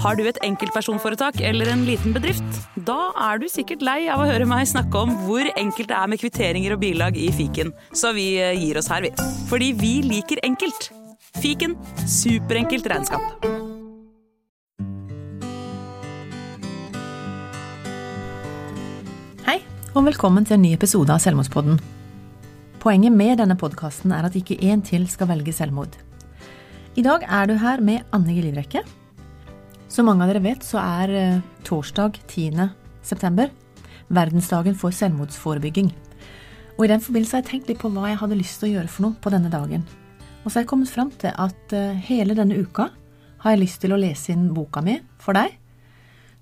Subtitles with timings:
[0.00, 2.54] Har du et enkeltpersonforetak eller en liten bedrift?
[2.88, 6.08] Da er du sikkert lei av å høre meg snakke om hvor enkelt det er
[6.08, 9.10] med kvitteringer og bilag i fiken, så vi eh, gir oss her, vi.
[9.50, 10.88] Fordi vi liker enkelt.
[11.36, 11.74] Fiken
[12.08, 13.44] superenkelt regnskap.
[19.44, 19.58] Hei,
[19.92, 21.76] og velkommen til en ny episode av Selvmordspodden.
[22.80, 26.00] Poenget med denne podkasten er at ikke én til skal velge selvmord.
[26.96, 28.80] I dag er du her med Anne Livrekke.
[29.90, 32.68] Som mange av dere vet, så er eh, torsdag 10.
[33.02, 33.50] september
[34.14, 35.90] verdensdagen for selvmordsforebygging.
[36.78, 38.72] Og i den forbindelse har jeg tenkt litt på hva jeg hadde lyst til å
[38.76, 39.82] gjøre for noe på denne dagen.
[40.44, 42.86] Og så har jeg kommet fram til at eh, hele denne uka
[43.42, 45.56] har jeg lyst til å lese inn boka mi for deg.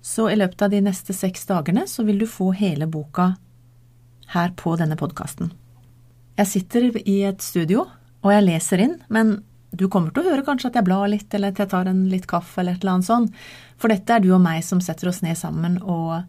[0.05, 3.33] Så i løpet av de neste seks dagene så vil du få hele boka
[4.35, 5.49] her på denne podkasten.
[6.37, 7.87] Jeg sitter i et studio,
[8.21, 9.39] og jeg leser inn, men
[9.71, 12.05] du kommer til å høre kanskje at jeg blar litt, eller at jeg tar en
[12.09, 13.41] litt kaffe, eller et eller annet sånt,
[13.77, 16.23] for dette er du og meg som setter oss ned sammen og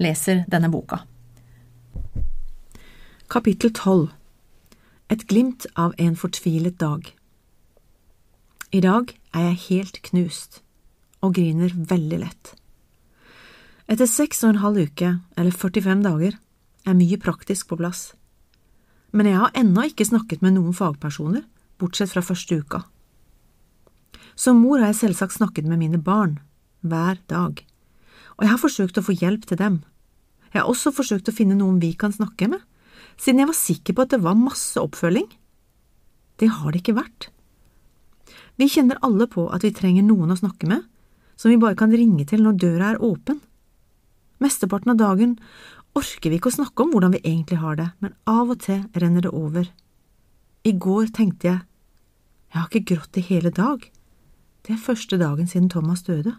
[0.00, 1.02] leser denne boka.
[3.30, 4.08] Kapittel 12
[5.12, 7.06] Et glimt av en fortvilet dag
[8.72, 10.60] I dag er jeg helt knust,
[11.20, 12.54] og griner veldig lett.
[13.88, 16.36] Etter seks og en halv uke, eller 45 dager,
[16.84, 18.12] er mye praktisk på plass.
[19.12, 21.44] Men jeg har ennå ikke snakket med noen fagpersoner,
[21.80, 22.82] bortsett fra første uka.
[24.34, 26.38] Som mor har jeg selvsagt snakket med mine barn,
[26.82, 27.62] hver dag,
[28.34, 29.82] og jeg har forsøkt å få hjelp til dem.
[30.52, 32.62] Jeg har også forsøkt å finne noen vi kan snakke med,
[33.16, 35.28] siden jeg var sikker på at det var masse oppfølging.
[36.42, 37.28] Det har det ikke vært.
[38.58, 40.82] Vi kjenner alle på at vi trenger noen å snakke med,
[41.38, 43.40] som vi bare kan ringe til når døra er åpen.
[44.42, 45.38] Mesteparten av dagen
[45.98, 48.82] orker vi ikke å snakke om hvordan vi egentlig har det, men av og til
[48.98, 49.66] renner det over.
[50.64, 51.60] I går tenkte jeg,
[52.48, 53.82] jeg har ikke grått i hele dag,
[54.64, 56.32] det er første dagen siden Thomas døde.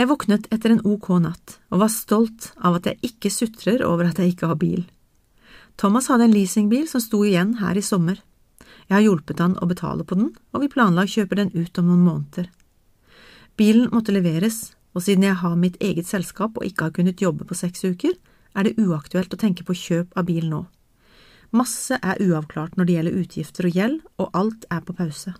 [0.00, 4.08] Jeg våknet etter en ok natt og var stolt av at jeg ikke sutrer over
[4.08, 4.86] at jeg ikke har bil.
[5.76, 8.24] Thomas hadde en leasingbil som sto igjen her i sommer.
[8.88, 11.76] Jeg har hjulpet han å betale på den, og vi planla å kjøpe den ut
[11.76, 12.48] om noen måneder.
[13.60, 17.44] Bilen måtte leveres, og siden jeg har mitt eget selskap og ikke har kunnet jobbe
[17.44, 18.16] på seks uker,
[18.56, 20.64] er det uaktuelt å tenke på kjøp av bil nå.
[21.52, 25.34] Masse er uavklart når det gjelder utgifter og gjeld, og alt er på pause.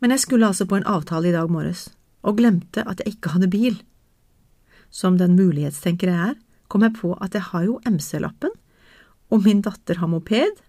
[0.00, 1.88] Men jeg skulle altså på en avtale i dag morges,
[2.24, 3.76] og glemte at jeg ikke hadde bil.
[4.90, 6.38] Som den mulighetstenker jeg er,
[6.68, 8.54] kom jeg på at jeg har jo MC-lappen,
[9.28, 10.60] og min datter har moped.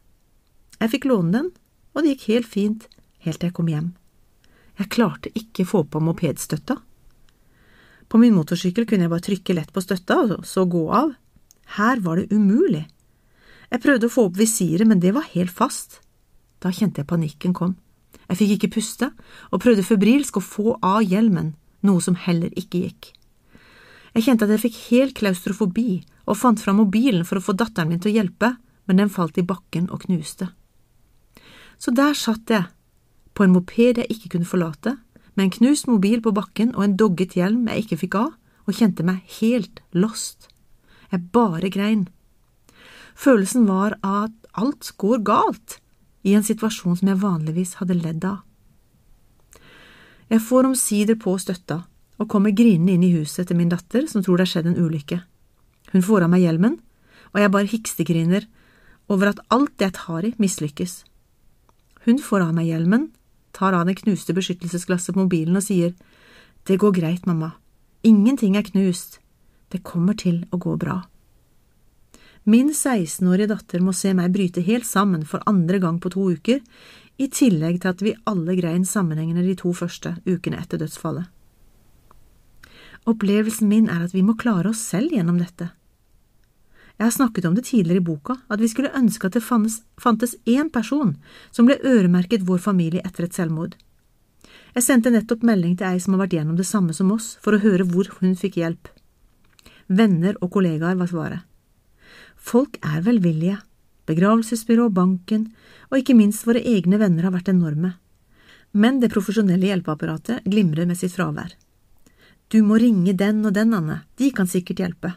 [0.79, 1.51] Jeg fikk låne den,
[1.95, 2.89] og det gikk helt fint
[3.25, 3.89] helt til jeg kom hjem.
[4.79, 6.77] Jeg klarte ikke få på mopedstøtta.
[8.09, 11.11] På min motorsykkel kunne jeg bare trykke lett på støtta og så gå av.
[11.75, 12.85] Her var det umulig.
[13.69, 15.99] Jeg prøvde å få opp visiret, men det var helt fast.
[16.59, 17.75] Da kjente jeg panikken kom.
[18.29, 19.11] Jeg fikk ikke puste,
[19.49, 21.53] og prøvde febrilsk å få av hjelmen,
[21.85, 23.11] noe som heller ikke gikk.
[24.13, 27.89] Jeg kjente at jeg fikk helt klaustrofobi, og fant fram mobilen for å få datteren
[27.89, 28.55] min til å hjelpe,
[28.89, 30.49] men den falt i bakken og knuste.
[31.79, 32.65] Så der satt jeg,
[33.33, 34.97] på en moped jeg ikke kunne forlate,
[35.37, 38.31] med en knust mobil på bakken og en dogget hjelm jeg ikke fikk av,
[38.67, 40.49] og kjente meg helt lost.
[41.09, 42.09] Jeg bare grein.
[43.19, 45.79] Følelsen var at alt går galt
[46.23, 48.45] i en situasjon som jeg vanligvis hadde ledd av.
[50.29, 51.81] Jeg får omsider på støtta
[52.19, 54.79] og kommer grinende inn i huset til min datter, som tror det har skjedd en
[54.79, 55.19] ulykke.
[55.91, 56.77] Hun får av meg hjelmen,
[57.33, 58.47] og jeg bare hikstegriner
[59.09, 61.03] over at alt jeg tar i, mislykkes.
[62.05, 63.09] Hun får av meg hjelmen,
[63.55, 65.95] tar av det knuste beskyttelsesglasset på mobilen og sier
[66.67, 67.55] Det går greit, mamma.
[68.03, 69.19] Ingenting er knust.
[69.71, 71.01] Det kommer til å gå bra.
[72.49, 76.61] Min 16-årige datter må se meg bryte helt sammen for andre gang på to uker,
[77.21, 81.27] i tillegg til at vi alle grein sammenhengende de to første ukene etter dødsfallet.
[83.09, 85.67] Opplevelsen min er at vi må klare oss selv gjennom dette.
[86.97, 89.83] Jeg har snakket om det tidligere i boka, at vi skulle ønske at det fantes,
[90.01, 91.13] fantes én person
[91.51, 93.75] som ble øremerket vår familie etter et selvmord.
[94.73, 97.53] Jeg sendte nettopp melding til ei som har vært gjennom det samme som oss, for
[97.53, 98.89] å høre hvor hun fikk hjelp.
[99.85, 101.48] Venner og kollegaer var svaret.
[102.49, 103.59] Folk er velvillige.
[104.09, 105.51] Begravelsesbyrå, banken
[105.91, 107.93] og ikke minst våre egne venner har vært enorme.
[108.73, 111.53] Men det profesjonelle hjelpeapparatet glimrer med sitt fravær.
[112.49, 115.13] Du må ringe den og den, Anne, de kan sikkert hjelpe.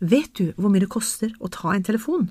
[0.00, 2.30] Vet du hvor mye det koster å ta en telefon?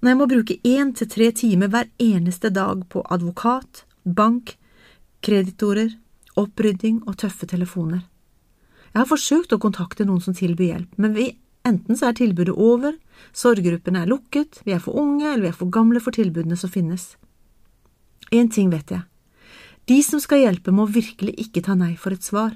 [0.00, 4.58] Når jeg må bruke én til tre timer hver eneste dag på advokat, bank,
[5.24, 5.94] kreditorer,
[6.36, 8.04] opprydding og tøffe telefoner.
[8.92, 11.30] Jeg har forsøkt å kontakte noen som tilbyr hjelp, men vi,
[11.64, 12.94] enten så er tilbudet over,
[13.32, 16.72] sorggruppene er lukket, vi er for unge eller vi er for gamle for tilbudene som
[16.72, 17.14] finnes.
[18.32, 19.02] Én ting vet jeg,
[19.84, 22.54] De som skal hjelpe, må virkelig ikke ta nei for et svar.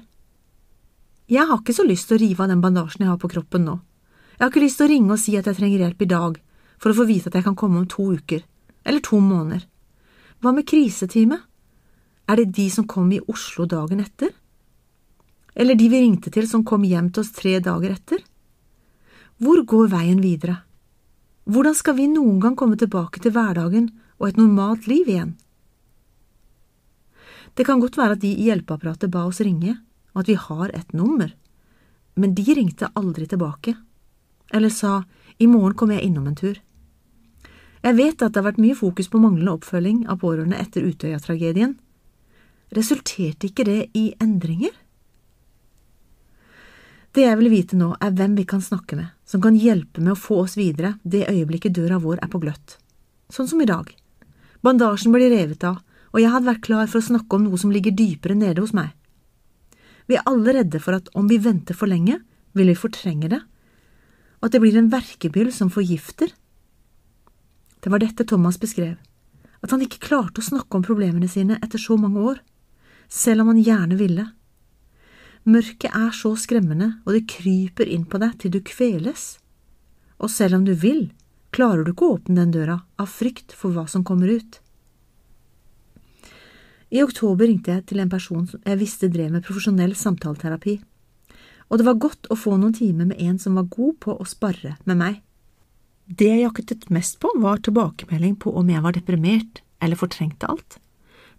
[1.29, 3.67] Jeg har ikke så lyst til å rive av den bandasjen jeg har på kroppen
[3.67, 3.75] nå.
[4.33, 6.39] Jeg har ikke lyst til å ringe og si at jeg trenger hjelp i dag,
[6.81, 8.41] for å få vite at jeg kan komme om to uker,
[8.81, 9.67] eller to måneder.
[10.41, 11.45] Hva med kriseteamet?
[12.29, 14.33] Er det de som kom i Oslo dagen etter?
[15.53, 18.21] Eller de vi ringte til som kom hjem til oss tre dager etter?
[19.39, 20.57] Hvor går veien videre?
[21.47, 23.87] Hvordan skal vi noen gang komme tilbake til hverdagen
[24.19, 25.37] og et normalt liv igjen?
[27.55, 29.77] Det kan godt være at de i hjelpeapparatet ba oss ringe,
[30.11, 31.31] og at vi har et nummer,
[32.19, 33.77] men de ringte aldri tilbake,
[34.51, 35.03] eller sa
[35.39, 36.59] i morgen kommer jeg innom en tur.
[37.79, 41.77] Jeg vet at det har vært mye fokus på manglende oppfølging av pårørende etter Utøya-tragedien.
[42.75, 44.75] Resulterte ikke det i endringer?
[47.15, 50.13] Det jeg vil vite nå, er hvem vi kan snakke med, som kan hjelpe med
[50.13, 52.77] å få oss videre det øyeblikket døra vår er på gløtt.
[53.33, 53.89] Sånn som i dag.
[54.61, 55.79] Bandasjen blir revet av,
[56.13, 58.75] og jeg hadde vært klar for å snakke om noe som ligger dypere nede hos
[58.77, 58.93] meg.
[60.09, 62.19] Vi er alle redde for at om vi venter for lenge,
[62.57, 63.41] vil vi fortrenge det,
[64.39, 66.31] og at det blir en verkebyll som forgifter.
[67.79, 68.97] Det var dette Thomas beskrev,
[69.61, 72.41] at han ikke klarte å snakke om problemene sine etter så mange år,
[73.09, 74.25] selv om han gjerne ville.
[75.49, 79.39] Mørket er så skremmende, og det kryper inn på deg til du kveles.
[80.21, 81.07] Og selv om du vil,
[81.55, 84.59] klarer du ikke å åpne den døra av frykt for hva som kommer ut.
[86.93, 90.79] I oktober ringte jeg til en person som jeg visste drev med profesjonell samtaleterapi,
[91.69, 94.25] og det var godt å få noen timer med en som var god på å
[94.25, 95.19] sparre med meg.
[96.09, 100.79] Det jeg jaktet mest på, var tilbakemelding på om jeg var deprimert eller fortrengte alt.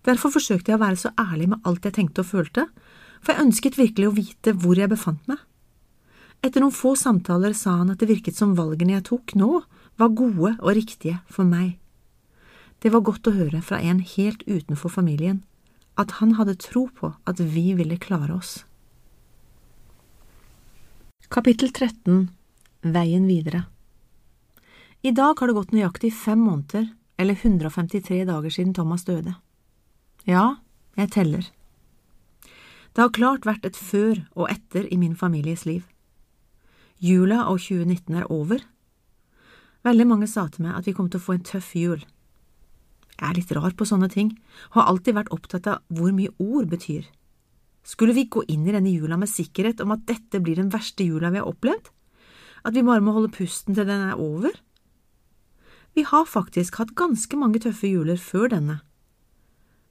[0.07, 2.69] Derfor forsøkte jeg å være så ærlig med alt jeg tenkte og følte,
[3.21, 5.39] for jeg ønsket virkelig å vite hvor jeg befant meg.
[6.41, 9.61] Etter noen få samtaler sa han at det virket som valgene jeg tok nå,
[10.01, 11.77] var gode og riktige for meg.
[12.81, 15.43] Det var godt å høre fra en helt utenfor familien
[16.01, 18.63] at han hadde tro på at vi ville klare oss.
[21.29, 22.31] Kapittel 13
[22.81, 23.67] Veien videre
[25.05, 26.89] I dag har det gått nøyaktig fem måneder,
[27.21, 29.35] eller 153 dager siden Thomas døde.
[30.25, 30.63] Ja,
[30.97, 31.45] jeg teller.
[32.95, 35.85] Det har klart vært et før og etter i min families liv.
[37.01, 38.65] Jula og 2019 er over.
[39.87, 42.03] Veldig mange sa til meg at vi kom til å få en tøff jul.
[43.15, 44.35] Jeg er litt rar på sånne ting,
[44.73, 47.07] og har alltid vært opptatt av hvor mye ord betyr.
[47.87, 51.07] Skulle vi gå inn i denne jula med sikkerhet om at dette blir den verste
[51.07, 51.89] jula vi har opplevd?
[52.65, 54.53] At vi bare må holde pusten til den er over?
[55.97, 58.81] Vi har faktisk hatt ganske mange tøffe juler før denne,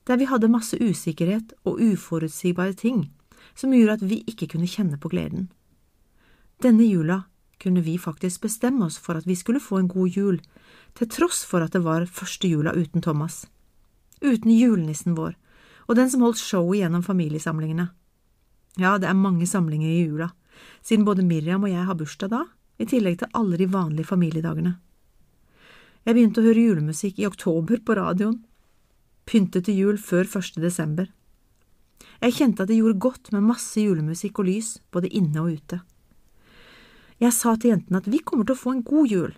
[0.09, 3.05] der vi hadde masse usikkerhet og uforutsigbare ting
[3.55, 5.49] som gjorde at vi ikke kunne kjenne på gleden.
[6.63, 7.23] Denne jula
[7.61, 10.41] kunne vi faktisk bestemme oss for at vi skulle få en god jul,
[10.95, 13.45] til tross for at det var første jula uten Thomas.
[14.23, 15.35] Uten julenissen vår,
[15.87, 17.89] og den som holdt showet gjennom familiesamlingene.
[18.79, 20.29] Ja, det er mange samlinger i jula,
[20.81, 22.43] siden både Miriam og jeg har bursdag da,
[22.79, 24.77] i tillegg til alle de vanlige familiedagene.
[26.07, 28.39] Jeg begynte å høre julemusikk i oktober på radioen,
[29.29, 31.09] pyntet til jul før første desember.
[32.19, 35.79] Jeg kjente at det gjorde godt med masse julemusikk og lys, både inne og ute.
[37.19, 39.31] Jeg sa til jentene at vi kommer til å få en god jul,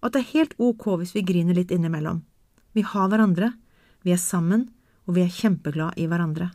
[0.00, 2.22] og at det er helt ok hvis vi griner litt innimellom.
[2.76, 3.52] Vi har hverandre,
[4.04, 4.68] vi er sammen,
[5.08, 6.50] og vi er kjempeglad i hverandre.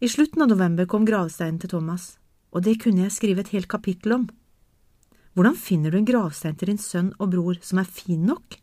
[0.00, 2.14] I slutten av november kom gravsteinen til Thomas,
[2.52, 4.28] og det kunne jeg skrive et helt kapittel om.
[5.36, 8.56] Hvordan finner du en gravstein til din sønn og bror som er fin nok,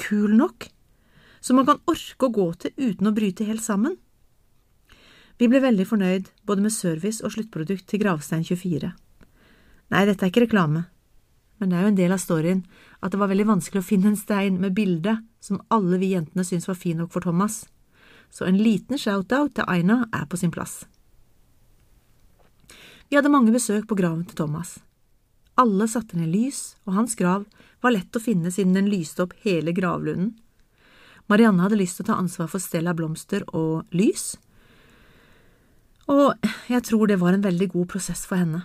[0.00, 0.70] kul nok,
[1.40, 3.96] som man kan orke å gå til uten å bryte helt sammen?
[5.40, 8.92] Vi ble veldig fornøyd både med service og sluttprodukt til Gravstein 24.
[9.90, 10.84] Nei, dette er ikke reklame,
[11.58, 12.62] men det er jo en del av storyen
[13.00, 16.44] at det var veldig vanskelig å finne en stein med bilde som alle vi jentene
[16.44, 17.64] syntes var fin nok for Thomas,
[18.30, 20.84] så en liten shout-out til Aina er på sin plass.
[23.10, 24.76] Vi hadde mange besøk på graven til Thomas.
[25.58, 27.48] Alle satte ned lys, og hans grav
[27.82, 30.36] var lett å finne siden den lyste opp hele gravlunden.
[31.30, 34.34] Marianne hadde lyst til å ta ansvar for stell av blomster og lys,
[36.10, 36.34] og
[36.66, 38.64] jeg tror det var en veldig god prosess for henne.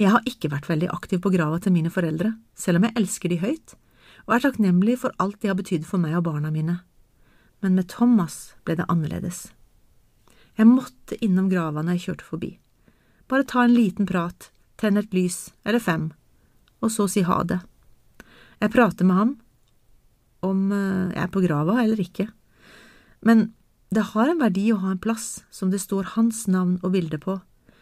[0.00, 3.32] Jeg har ikke vært veldig aktiv på grava til mine foreldre, selv om jeg elsker
[3.32, 3.74] de høyt,
[4.24, 6.78] og er takknemlig for alt de har betydd for meg og barna mine.
[7.60, 9.50] Men med Thomas ble det annerledes.
[10.56, 12.50] Jeg måtte innom grava når jeg kjørte forbi.
[13.28, 14.48] Bare ta en liten prat,
[14.80, 16.08] tenne et lys, eller fem,
[16.80, 17.60] og så si ha det.
[18.60, 19.36] Jeg prater med ham,
[20.46, 22.28] om eh, jeg er på grava eller ikke,
[23.26, 23.50] men
[23.90, 27.18] det har en verdi å ha en plass som det står hans navn og bilde
[27.18, 27.40] på,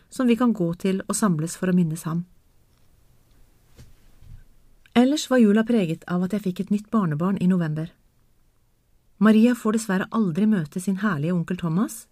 [0.09, 2.25] som vi kan gå til og samles for å minnes ham.
[4.97, 7.93] Ellers var jula preget av at jeg fikk et nytt barnebarn i november.
[9.19, 12.07] Maria får dessverre aldri møte sin herlige onkel Thomas,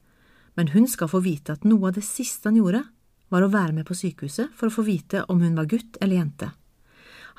[0.55, 2.85] men hun skal få vite at noe av det siste han gjorde,
[3.33, 6.21] var å være med på sykehuset for å få vite om hun var gutt eller
[6.21, 6.53] jente.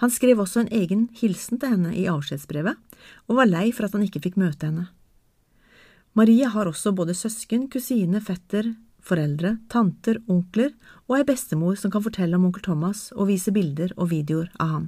[0.01, 2.77] Han skrev også en egen hilsen til henne i avskjedsbrevet,
[3.27, 4.89] og var lei for at han ikke fikk møte henne.
[6.17, 8.73] Marie har også både søsken, kusine, fetter,
[9.07, 10.73] foreldre, tanter, onkler
[11.07, 14.71] og ei bestemor som kan fortelle om onkel Thomas og vise bilder og videoer av
[14.73, 14.87] ham.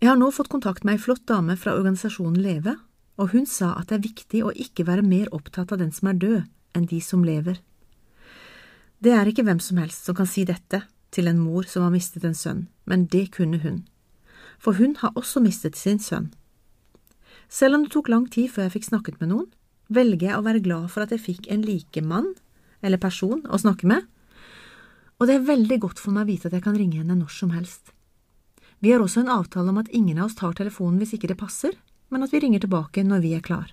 [0.00, 2.76] Jeg har nå fått kontakt med ei flott dame fra organisasjonen Leve,
[3.16, 6.12] og hun sa at det er viktig å ikke være mer opptatt av den som
[6.12, 6.42] er død,
[6.76, 7.62] enn de som lever.
[9.00, 10.82] Det er ikke hvem som helst som kan si dette
[11.14, 13.84] til en mor som har mistet en sønn, men det kunne hun,
[14.58, 16.32] for hun har også mistet sin sønn.
[17.48, 19.48] Selv om det tok lang tid før jeg fikk snakket med noen,
[19.92, 22.32] velger jeg å være glad for at jeg fikk en likemann
[22.82, 24.06] eller person å snakke med,
[25.16, 27.32] og det er veldig godt for meg å vite at jeg kan ringe henne når
[27.32, 27.94] som helst.
[28.84, 31.40] Vi har også en avtale om at ingen av oss tar telefonen hvis ikke det
[31.40, 31.72] passer,
[32.12, 33.70] men at vi ringer tilbake når vi er klar.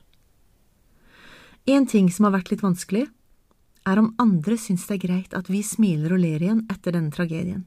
[1.68, 3.08] En ting som har vært litt vanskelig,
[3.90, 7.14] er om andre syns det er greit at vi smiler og ler igjen etter denne
[7.14, 7.66] tragedien.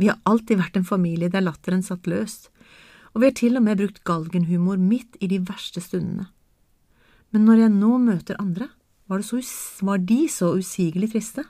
[0.00, 2.48] Vi har alltid vært en familie der latteren satt løst,
[3.12, 6.30] og vi har til og med brukt galgenhumor midt i de verste stundene.
[7.32, 8.68] Men når jeg nå møter andre,
[9.08, 9.40] var, så,
[9.84, 11.44] var de så usigelig triste.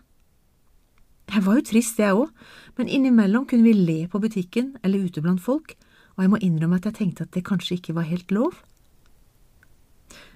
[1.31, 2.31] Jeg var jo trist, jeg òg,
[2.77, 5.77] men innimellom kunne vi le på butikken eller ute blant folk,
[6.17, 8.59] og jeg må innrømme at jeg tenkte at det kanskje ikke var helt lov.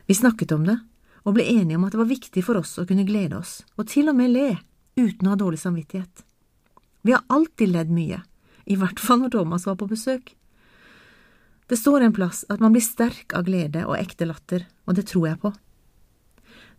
[0.06, 0.78] Vi snakket om det,
[1.26, 3.88] og ble enige om at det var viktig for oss å kunne glede oss, og
[3.90, 4.48] til og med le,
[4.96, 6.22] uten å ha dårlig samvittighet.
[7.02, 8.22] Vi har alltid ledd mye,
[8.66, 10.32] i hvert fall når Thomas var på besøk.
[11.66, 15.08] Det står en plass at man blir sterk av glede og ekte latter, og det
[15.10, 15.52] tror jeg på.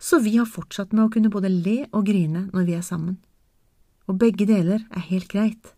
[0.00, 3.18] Så vi har fortsatt med å kunne både le og grine når vi er sammen.
[4.08, 5.74] Og begge deler er helt greit.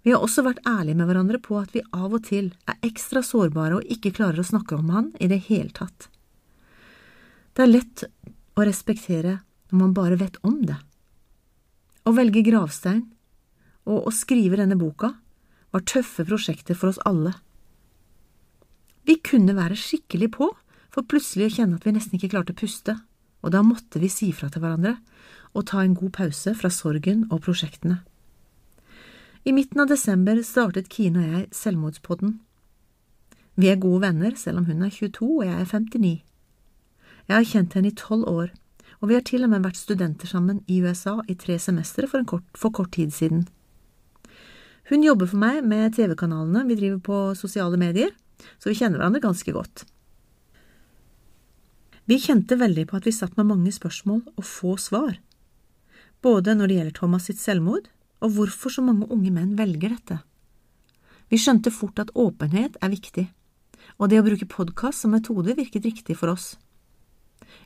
[0.00, 3.20] Vi har også vært ærlige med hverandre på at vi av og til er ekstra
[3.26, 6.08] sårbare og ikke klarer å snakke om han i det hele tatt.
[7.60, 8.02] Det er lett
[8.56, 9.34] å respektere
[9.68, 10.78] når man bare vet om det.
[12.08, 13.02] Å velge gravstein
[13.84, 15.10] og å skrive denne boka
[15.68, 17.34] var tøffe prosjekter for oss alle.
[19.04, 20.48] Vi kunne være skikkelig på,
[20.88, 22.96] for plutselig å kjenne at vi nesten ikke klarte å puste,
[23.44, 24.94] og da måtte vi si fra til hverandre
[25.52, 27.98] og ta en god pause fra sorgen og prosjektene.
[29.44, 32.38] I midten av desember startet Kine og jeg Selvmordspodden.
[33.60, 36.16] Vi er gode venner, selv om hun er 22 og jeg er 59.
[37.30, 38.48] Jeg har kjent henne i tolv år,
[38.98, 42.24] og vi har til og med vært studenter sammen i USA i tre semestre for,
[42.26, 43.44] kort, for kort tid siden.
[44.90, 48.10] Hun jobber for meg med TV-kanalene vi driver på sosiale medier,
[48.58, 49.84] så vi kjenner hverandre ganske godt.
[52.10, 55.12] Vi kjente veldig på at vi satt med mange spørsmål og få svar,
[56.26, 57.86] både når det gjelder Thomas sitt selvmord,
[58.18, 60.18] og hvorfor så mange unge menn velger dette.
[61.30, 63.28] Vi skjønte fort at åpenhet er viktig,
[64.02, 66.56] og det å bruke podkast som metode virket riktig for oss.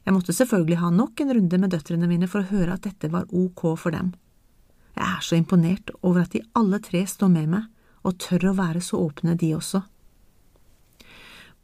[0.05, 3.11] Jeg måtte selvfølgelig ha nok en runde med døtrene mine for å høre at dette
[3.13, 4.13] var ok for dem.
[4.95, 7.71] Jeg er så imponert over at de alle tre står med meg
[8.05, 9.81] og tør å være så åpne, de også.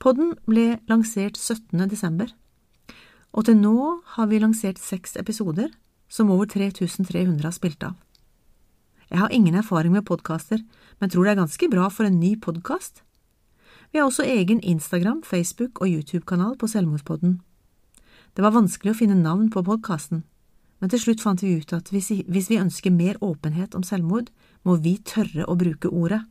[0.01, 1.77] Podden ble lansert 17.
[1.91, 2.33] desember,
[3.37, 5.69] og til nå har vi lansert seks episoder
[6.11, 7.99] som over 3300 har spilt av.
[9.11, 10.63] Jeg har ingen erfaring med podkaster,
[10.99, 13.03] men tror det er ganske bra for en ny podkast.
[13.93, 17.41] Vi har også egen Instagram, Facebook og YouTube-kanal på Selvmordspodden.
[18.35, 20.25] Det var vanskelig å finne navn på podkasten,
[20.81, 24.31] men til slutt fant vi ut at hvis vi ønsker mer åpenhet om selvmord,
[24.65, 26.23] må vi tørre å bruke ordet.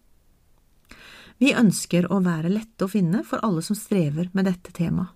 [1.39, 5.15] Vi ønsker å være lette å finne for alle som strever med dette temaet.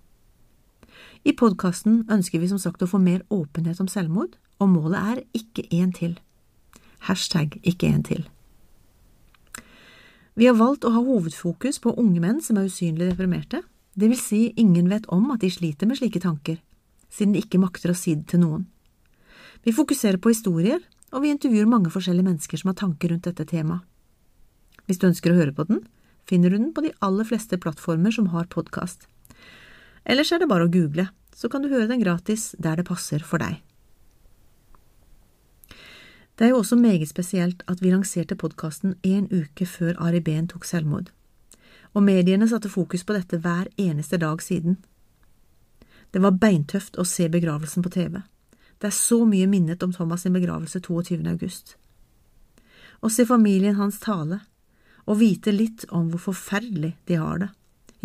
[1.23, 5.23] I podkasten ønsker vi som sagt å få mer åpenhet om selvmord, og målet er
[5.39, 6.17] ikke én til
[7.07, 8.23] hashtag ikke en til.
[10.33, 13.61] Vi har valgt å ha hovedfokus på unge menn som er usynlig deprimerte,
[13.93, 16.57] det vil si ingen vet om at de sliter med slike tanker,
[17.13, 18.65] siden de ikke makter å si det til noen.
[19.63, 20.82] Vi fokuserer på historier,
[21.13, 23.86] og vi intervjuer mange forskjellige mennesker som har tanker rundt dette temaet.
[24.88, 25.84] Hvis du ønsker å høre på den,
[26.27, 29.05] finner du den på de aller fleste plattformer som har podkast.
[30.03, 33.24] Ellers er det bare å google, så kan du høre den gratis der det passer
[33.24, 33.62] for deg.
[36.36, 40.50] Det er jo også meget spesielt at vi lanserte podkasten en uke før Ari Behn
[40.50, 41.12] tok selvmord,
[41.93, 44.79] og mediene satte fokus på dette hver eneste dag siden.
[46.13, 48.20] Det var beintøft å se begravelsen på TV.
[48.77, 51.24] Det er så mye minnet om Thomas' sin begravelse 22.
[51.32, 51.75] august.
[53.01, 54.43] Å se familien hans tale,
[55.10, 57.50] og vite litt om hvor forferdelig de har det,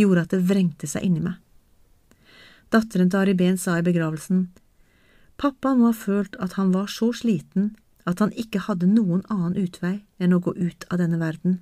[0.01, 1.37] gjorde at det vrengte seg inni meg.
[2.73, 4.49] Datteren til Ari Behn sa i begravelsen,
[5.39, 7.77] Pappa må ha følt at han var så sliten
[8.09, 11.61] at han ikke hadde noen annen utvei enn å gå ut av denne verden.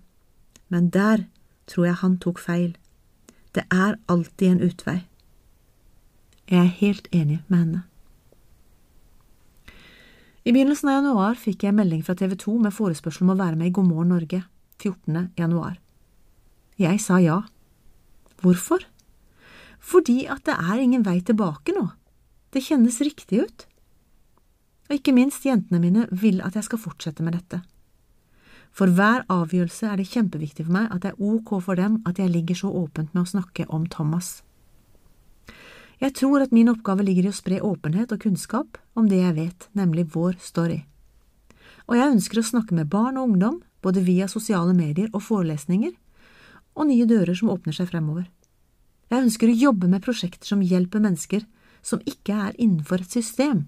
[0.73, 1.27] Men der
[1.69, 2.73] tror jeg han tok feil.
[3.53, 4.99] Det er alltid en utvei.
[6.47, 7.83] Jeg er helt enig med henne.
[10.47, 13.59] I begynnelsen av januar fikk jeg melding fra TV 2 med forespørsel om å være
[13.59, 14.45] med i God morgen Norge
[14.79, 15.33] 14.
[15.35, 15.81] januar.
[16.79, 17.41] Jeg sa ja.
[18.39, 18.85] Hvorfor?
[19.83, 21.89] Fordi at det er ingen vei tilbake nå.
[22.55, 23.67] Det kjennes riktig ut.
[24.87, 27.65] Og ikke minst jentene mine vil at jeg skal fortsette med dette.
[28.71, 32.21] For hver avgjørelse er det kjempeviktig for meg at det er ok for dem at
[32.23, 34.46] jeg ligger så åpent med å snakke om Thomas.
[36.03, 39.37] Jeg tror at min oppgave ligger i å spre åpenhet og kunnskap om det jeg
[39.37, 40.83] vet, nemlig vår story.
[41.87, 45.95] Og jeg ønsker å snakke med barn og ungdom, både via sosiale medier og forelesninger,
[46.77, 48.27] og nye dører som åpner seg fremover.
[49.09, 51.47] Jeg ønsker å jobbe med prosjekter som hjelper mennesker
[51.87, 53.65] som ikke er innenfor et system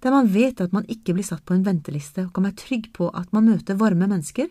[0.00, 2.88] der man vet at man ikke blir satt på en venteliste og kan være trygg
[2.96, 4.48] på at man møter varme mennesker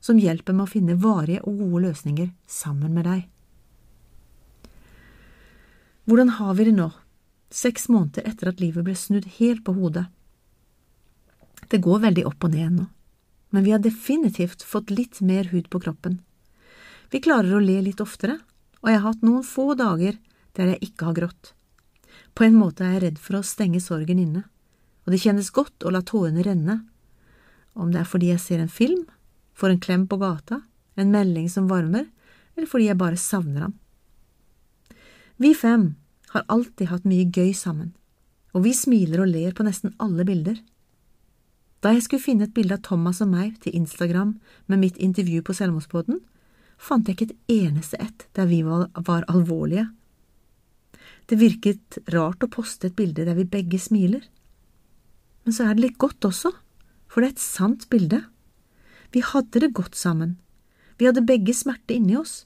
[0.00, 3.24] som hjelper med å finne varige og gode løsninger sammen med deg.
[6.04, 6.88] Hvordan har vi det nå,
[7.52, 10.06] seks måneder etter at livet ble snudd helt på hodet?
[11.70, 12.86] Det går veldig opp og ned nå,
[13.54, 16.20] men vi har definitivt fått litt mer hud på kroppen.
[17.12, 18.38] Vi klarer å le litt oftere,
[18.82, 20.18] og jeg har hatt noen få dager
[20.58, 21.52] der jeg ikke har grått.
[22.34, 24.46] På en måte er jeg redd for å stenge sorgen inne
[25.02, 26.78] og det kjennes godt å la tårene renne,
[27.74, 29.04] om det er fordi jeg ser en film,
[29.58, 30.60] får en klem på gata,
[30.94, 32.06] en melding som varmer,
[32.56, 33.74] eller fordi jeg bare savner ham.
[35.42, 35.94] Vi fem
[36.28, 37.88] har alltid hatt mye gøy sammen,
[38.54, 40.60] og vi smiler og ler på nesten alle bilder.
[41.82, 44.36] Da jeg skulle finne et bilde av Thomas og meg til Instagram
[44.70, 46.20] med mitt intervju på Selvmordsbåten,
[46.78, 49.88] fant jeg ikke et eneste ett der vi var, var alvorlige.
[51.26, 54.22] Det virket rart å poste et bilde der vi begge smiler.
[55.42, 56.54] Men så er det litt godt også,
[57.10, 58.22] for det er et sant bilde.
[59.10, 60.36] Vi hadde det godt sammen.
[61.02, 62.44] Vi hadde begge smerte inni oss,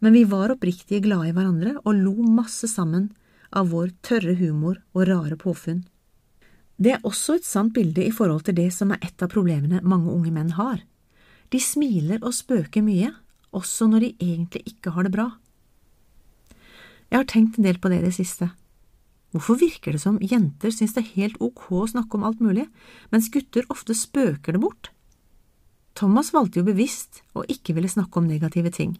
[0.00, 3.10] men vi var oppriktige glade i hverandre og lo masse sammen
[3.56, 5.82] av vår tørre humor og rare påfunn.
[6.80, 9.82] Det er også et sant bilde i forhold til det som er et av problemene
[9.84, 10.80] mange unge menn har.
[11.52, 13.10] De smiler og spøker mye,
[13.52, 15.26] også når de egentlig ikke har det bra.
[17.10, 18.52] Jeg har tenkt en del på det i det siste.
[19.34, 22.64] Hvorfor virker det som jenter synes det er helt ok å snakke om alt mulig,
[23.12, 24.90] mens gutter ofte spøker det bort?
[25.98, 28.96] Thomas valgte jo bevisst å ikke ville snakke om negative ting.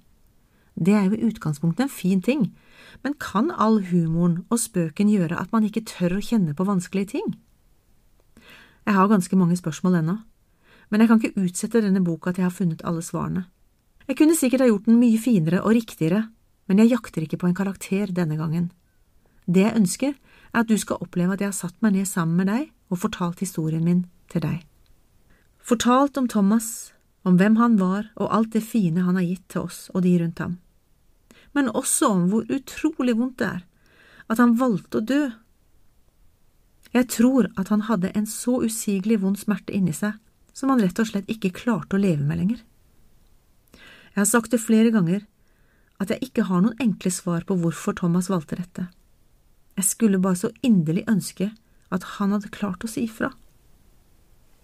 [0.80, 2.46] Det er jo i utgangspunktet en fin ting,
[3.04, 7.12] men kan all humoren og spøken gjøre at man ikke tør å kjenne på vanskelige
[7.16, 7.34] ting?
[8.88, 10.16] Jeg har ganske mange spørsmål ennå,
[10.88, 13.44] men jeg kan ikke utsette denne boka til jeg har funnet alle svarene.
[14.08, 16.24] Jeg kunne sikkert ha gjort den mye finere og riktigere,
[16.66, 18.70] men jeg jakter ikke på en karakter denne gangen.
[19.46, 20.16] Det jeg ønsker,
[20.50, 23.02] er at du skal oppleve at jeg har satt meg ned sammen med deg og
[23.04, 24.64] fortalt historien min til deg.
[25.60, 26.90] Fortalt om Thomas,
[27.22, 30.16] om hvem han var og alt det fine han har gitt til oss og de
[30.22, 30.56] rundt ham,
[31.56, 33.66] men også om hvor utrolig vondt det er
[34.30, 35.22] at han valgte å dø.
[36.94, 40.18] Jeg tror at han hadde en så usigelig vond smerte inni seg
[40.54, 42.62] som han rett og slett ikke klarte å leve med lenger.
[44.14, 45.24] Jeg har sagt det flere ganger
[46.02, 48.86] at jeg ikke har noen enkle svar på hvorfor Thomas valgte dette.
[49.78, 51.50] Jeg skulle bare så inderlig ønske
[51.90, 53.30] at han hadde klart å si ifra.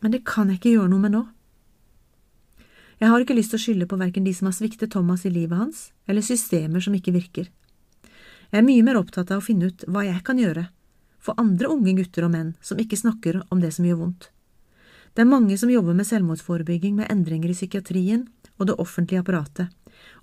[0.03, 1.23] Men det kan jeg ikke gjøre noe med nå.
[2.97, 5.33] Jeg har ikke lyst til å skylde på verken de som har sviktet Thomas i
[5.33, 7.51] livet hans, eller systemer som ikke virker.
[8.49, 10.69] Jeg er mye mer opptatt av å finne ut hva jeg kan gjøre
[11.27, 14.31] for andre unge gutter og menn som ikke snakker om det som gjør vondt.
[15.17, 19.69] Det er mange som jobber med selvmordsforebygging med endringer i psykiatrien og det offentlige apparatet,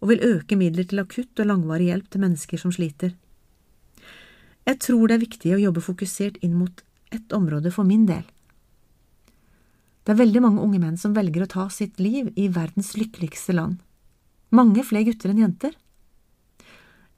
[0.01, 3.13] og vil øke midler til akutt og langvarig hjelp til mennesker som sliter.
[4.63, 8.23] Jeg tror det er viktig å jobbe fokusert inn mot ett område for min del.
[10.03, 13.55] Det er veldig mange unge menn som velger å ta sitt liv i verdens lykkeligste
[13.55, 13.79] land.
[14.51, 15.75] Mange flere gutter enn jenter.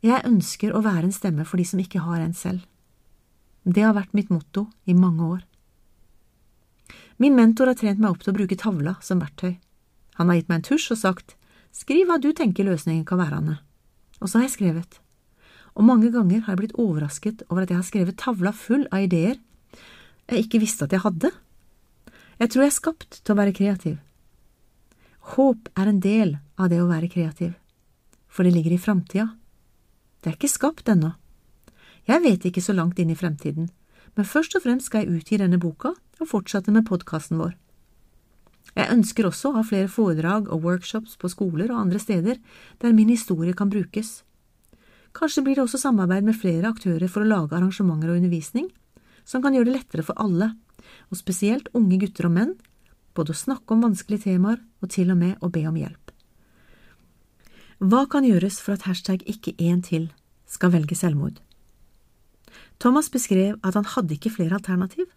[0.06, 2.62] Jeg ønsker å være en stemme for de som ikke har en selv.
[3.66, 5.42] Det har vært mitt motto i mange år.
[7.18, 9.56] Min mentor har trent meg opp til å bruke tavla som verktøy.
[10.20, 11.34] Han har gitt meg en tusj og sagt
[11.76, 13.58] skriv hva du tenker løsningen kan være, Anne.
[14.22, 15.00] Og så har jeg skrevet
[15.76, 19.04] og mange ganger har jeg blitt overrasket over at jeg har skrevet tavla full av
[19.04, 19.36] ideer
[20.32, 21.30] jeg ikke visste at jeg hadde.
[22.36, 23.96] Jeg tror jeg er skapt til å være kreativ.
[25.36, 27.54] Håp er en del av det å være kreativ,
[28.28, 29.30] for det ligger i framtida.
[30.20, 31.14] Det er ikke skapt ennå.
[32.06, 33.70] Jeg vet ikke så langt inn i fremtiden,
[34.16, 37.56] men først og fremst skal jeg utgi denne boka og fortsette med podkasten vår.
[38.76, 42.42] Jeg ønsker også å ha flere foredrag og workshops på skoler og andre steder
[42.84, 44.26] der min historie kan brukes.
[45.16, 48.68] Kanskje blir det også samarbeid med flere aktører for å lage arrangementer og undervisning,
[49.24, 50.52] som kan gjøre det lettere for alle,
[51.12, 52.56] og spesielt unge gutter og menn,
[53.16, 56.12] både å snakke om vanskelige temaer og til og med å be om hjelp.
[57.80, 60.10] Hva kan gjøres for at hashtag ikke én til
[60.48, 61.42] skal velge selvmord?
[62.80, 65.08] Thomas beskrev at han hadde ikke flere alternativ,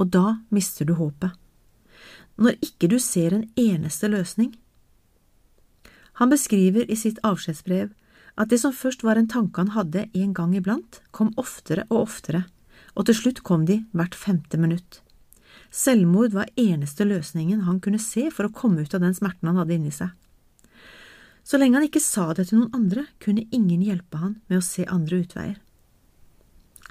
[0.00, 1.32] og da mister du håpet.
[2.36, 4.52] Når ikke du ser en eneste løsning.
[6.20, 7.92] Han beskriver i sitt avskjedsbrev
[8.36, 12.04] at det som først var en tanke han hadde en gang iblant, kom oftere og
[12.04, 12.44] oftere,
[12.96, 15.02] og til slutt kom de hvert femte minutt.
[15.70, 19.60] Selvmord var eneste løsningen han kunne se for å komme ut av den smerten han
[19.60, 20.14] hadde inni seg.
[21.46, 24.64] Så lenge han ikke sa det til noen andre, kunne ingen hjelpe han med å
[24.66, 25.60] se andre utveier.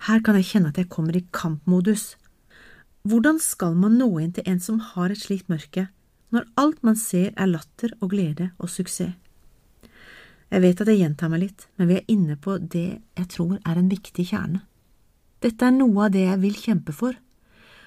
[0.06, 2.14] Her kan jeg kjenne at jeg kommer i kampmodus.
[3.08, 5.88] Hvordan skal man nå inn til en som har et slikt mørke,
[6.36, 9.16] når alt man ser er latter og glede og suksess?
[10.54, 13.58] Jeg vet at jeg gjentar meg litt, men vi er inne på det jeg tror
[13.66, 14.62] er en viktig kjerne.
[15.44, 17.18] Dette er noe av det jeg vil kjempe for,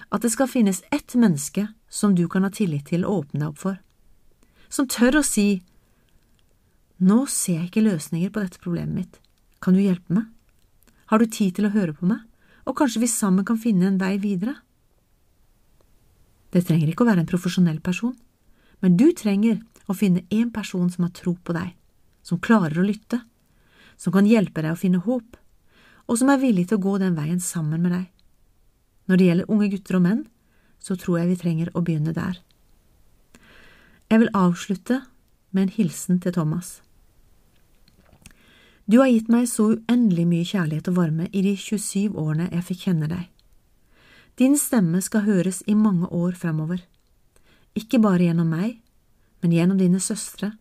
[0.09, 3.49] at det skal finnes ett menneske som du kan ha tillit til å åpne deg
[3.51, 3.79] opp for,
[4.69, 5.63] som tør å si
[6.99, 9.19] Nå ser jeg ikke løsninger på dette problemet mitt,
[9.63, 10.25] kan du hjelpe meg?
[11.07, 12.25] Har du tid til å høre på meg,
[12.67, 14.57] og kanskje vi sammen kan finne en vei videre?
[16.51, 18.17] Det trenger ikke å være en profesjonell person,
[18.83, 21.71] men du trenger å finne en person som har tro på deg,
[22.19, 23.21] som klarer å lytte,
[23.95, 25.38] som kan hjelpe deg å finne håp,
[26.09, 28.05] og som er villig til å gå den veien sammen med deg.
[29.09, 30.21] Når det gjelder unge gutter og menn,
[30.81, 32.39] så tror jeg vi trenger å begynne der.
[34.09, 35.03] Jeg vil avslutte
[35.53, 36.79] med en hilsen til Thomas.
[38.89, 42.65] Du har gitt meg så uendelig mye kjærlighet og varme i de 27 årene jeg
[42.71, 43.27] fikk kjenne deg.
[44.41, 46.81] Din stemme skal høres i mange år fremover,
[47.77, 48.79] ikke bare gjennom meg,
[49.43, 50.55] men gjennom dine søstre,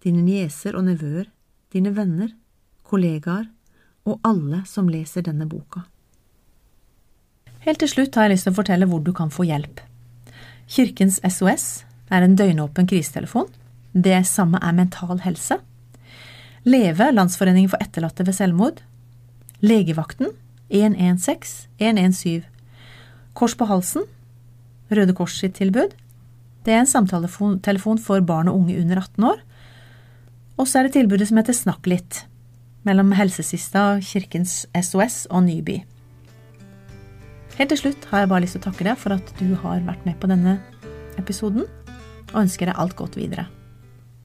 [0.00, 1.28] dine nieser og nevøer,
[1.74, 2.32] dine venner,
[2.88, 3.50] kollegaer
[4.08, 5.84] og alle som leser denne boka.
[7.66, 9.80] Helt til slutt har jeg lyst til å fortelle hvor du kan få hjelp.
[10.68, 13.48] Kirkens SOS er en døgnåpen krisetelefon.
[13.92, 15.58] Det samme er Mental Helse.
[16.68, 18.82] Leve, Landsforeningen for etterlatte ved selvmord.
[19.64, 20.32] Legevakten
[20.68, 22.44] 116 117.
[23.38, 24.04] Kors på halsen,
[24.90, 25.92] Røde Kors sitt tilbud.
[26.66, 29.42] Det er en samtaletelefon for barn og unge under 18 år.
[30.58, 32.24] Og så er det tilbudet som heter Snakk litt,
[32.86, 35.80] mellom Helsesista, Kirkens SOS og Nyby.
[37.58, 39.82] Helt til slutt har jeg bare lyst til å takke deg for at du har
[39.86, 40.58] vært med på denne
[41.18, 41.66] episoden,
[42.30, 43.48] og ønsker deg alt godt videre.